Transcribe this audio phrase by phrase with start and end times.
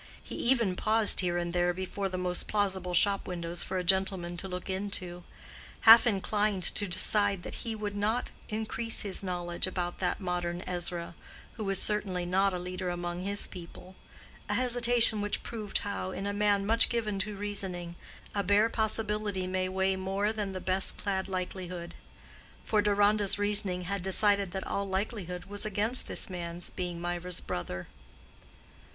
[0.23, 4.35] He even paused here and there before the most plausible shop windows for a gentleman
[4.37, 5.23] to look into,
[5.81, 11.13] half inclined to decide that he would not increase his knowledge about that modern Ezra,
[11.53, 16.33] who was certainly not a leader among his people—a hesitation which proved how, in a
[16.33, 17.95] man much given to reasoning,
[18.33, 21.93] a bare possibility may weigh more than the best clad likelihood;
[22.65, 27.87] for Deronda's reasoning had decided that all likelihood was against this man's being Mirah's brother.